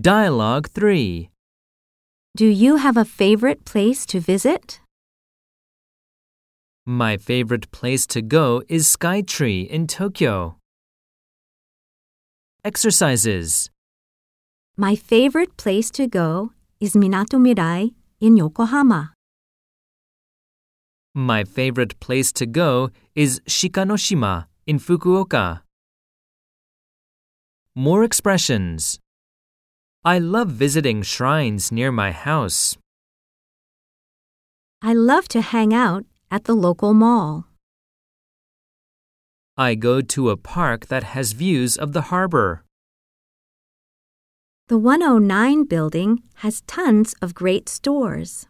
Dialogue 0.00 0.70
3. 0.70 1.28
Do 2.34 2.46
you 2.46 2.76
have 2.76 2.96
a 2.96 3.04
favorite 3.04 3.66
place 3.66 4.06
to 4.06 4.20
visit? 4.20 4.80
My 6.86 7.18
favorite 7.18 7.70
place 7.72 8.06
to 8.06 8.22
go 8.22 8.62
is 8.70 8.88
Skytree 8.88 9.68
in 9.68 9.86
Tokyo. 9.86 10.56
Exercises. 12.64 13.68
My 14.78 14.96
favorite 14.96 15.58
place 15.58 15.90
to 15.90 16.06
go 16.06 16.52
is 16.80 16.94
Minato 16.94 17.36
Mirai 17.36 17.92
in 18.18 18.38
Yokohama. 18.38 19.12
My 21.14 21.44
favorite 21.44 22.00
place 22.00 22.32
to 22.32 22.46
go 22.46 22.88
is 23.14 23.42
Shikanoshima 23.46 24.46
in 24.66 24.78
Fukuoka. 24.78 25.60
More 27.74 28.02
expressions. 28.04 29.01
I 30.04 30.18
love 30.18 30.48
visiting 30.48 31.02
shrines 31.02 31.70
near 31.70 31.92
my 31.92 32.10
house. 32.10 32.76
I 34.82 34.94
love 34.94 35.28
to 35.28 35.40
hang 35.40 35.72
out 35.72 36.04
at 36.28 36.42
the 36.42 36.54
local 36.54 36.92
mall. 36.92 37.46
I 39.56 39.76
go 39.76 40.00
to 40.00 40.30
a 40.30 40.36
park 40.36 40.86
that 40.88 41.04
has 41.14 41.38
views 41.38 41.76
of 41.76 41.92
the 41.92 42.10
harbor. 42.10 42.64
The 44.66 44.76
109 44.76 45.66
building 45.66 46.24
has 46.42 46.62
tons 46.62 47.14
of 47.22 47.32
great 47.32 47.68
stores. 47.68 48.48